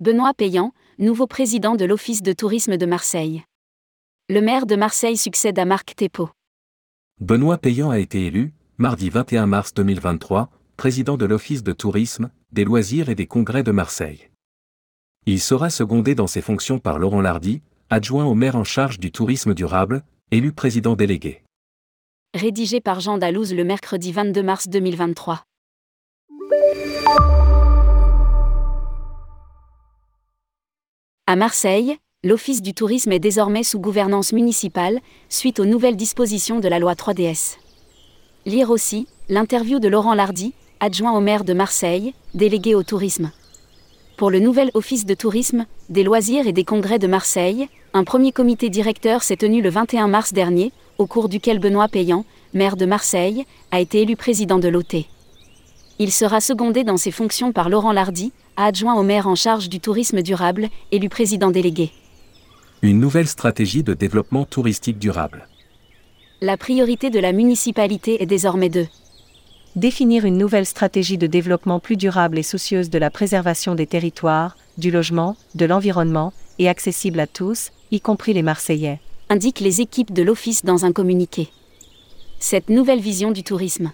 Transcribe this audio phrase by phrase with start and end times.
[0.00, 3.44] Benoît Payan, nouveau président de l'Office de tourisme de Marseille.
[4.28, 6.30] Le maire de Marseille succède à Marc Thépeau.
[7.20, 12.64] Benoît Payan a été élu, mardi 21 mars 2023, président de l'Office de tourisme, des
[12.64, 14.30] loisirs et des congrès de Marseille.
[15.26, 19.12] Il sera secondé dans ses fonctions par Laurent Lardy, adjoint au maire en charge du
[19.12, 20.02] tourisme durable,
[20.32, 21.44] élu président délégué.
[22.34, 25.44] Rédigé par Jean Dalouse le mercredi 22 mars 2023.
[31.26, 36.68] À Marseille, l'Office du tourisme est désormais sous gouvernance municipale, suite aux nouvelles dispositions de
[36.68, 37.56] la loi 3DS.
[38.44, 43.30] Lire aussi, l'interview de Laurent Lardy, adjoint au maire de Marseille, délégué au tourisme.
[44.18, 48.30] Pour le nouvel Office de tourisme, des loisirs et des congrès de Marseille, un premier
[48.30, 52.84] comité directeur s'est tenu le 21 mars dernier, au cours duquel Benoît Payan, maire de
[52.84, 55.06] Marseille, a été élu président de l'OT.
[56.00, 59.78] Il sera secondé dans ses fonctions par Laurent Lardy, adjoint au maire en charge du
[59.78, 61.92] tourisme durable, élu président délégué.
[62.82, 65.48] Une nouvelle stratégie de développement touristique durable.
[66.40, 68.86] La priorité de la municipalité est désormais de
[69.76, 74.56] définir une nouvelle stratégie de développement plus durable et soucieuse de la préservation des territoires,
[74.78, 79.00] du logement, de l'environnement, et accessible à tous, y compris les Marseillais.
[79.28, 81.48] indiquent les équipes de l'Office dans un communiqué.
[82.40, 83.92] Cette nouvelle vision du tourisme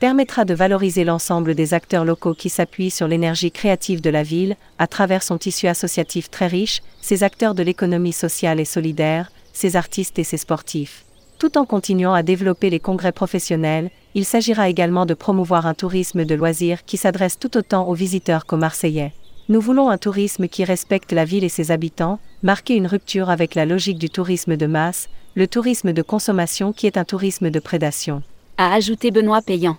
[0.00, 4.56] permettra de valoriser l'ensemble des acteurs locaux qui s'appuient sur l'énergie créative de la ville,
[4.78, 9.76] à travers son tissu associatif très riche, ses acteurs de l'économie sociale et solidaire, ses
[9.76, 11.04] artistes et ses sportifs.
[11.38, 16.24] Tout en continuant à développer les congrès professionnels, il s'agira également de promouvoir un tourisme
[16.24, 19.12] de loisirs qui s'adresse tout autant aux visiteurs qu'aux Marseillais.
[19.48, 23.54] Nous voulons un tourisme qui respecte la ville et ses habitants, marquer une rupture avec
[23.54, 27.60] la logique du tourisme de masse, le tourisme de consommation qui est un tourisme de
[27.60, 28.22] prédation.
[28.56, 29.76] A ajouté Benoît Payan.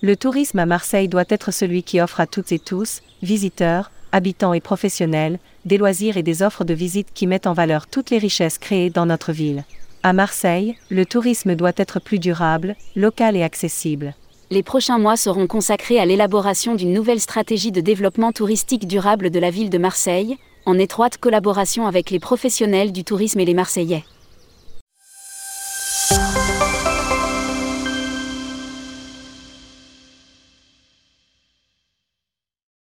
[0.00, 4.52] Le tourisme à Marseille doit être celui qui offre à toutes et tous, visiteurs, habitants
[4.52, 8.18] et professionnels, des loisirs et des offres de visite qui mettent en valeur toutes les
[8.18, 9.64] richesses créées dans notre ville.
[10.04, 14.14] À Marseille, le tourisme doit être plus durable, local et accessible.
[14.50, 19.40] Les prochains mois seront consacrés à l'élaboration d'une nouvelle stratégie de développement touristique durable de
[19.40, 24.04] la ville de Marseille, en étroite collaboration avec les professionnels du tourisme et les Marseillais.